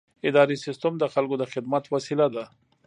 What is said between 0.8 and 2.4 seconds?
د خلکو د خدمت وسیله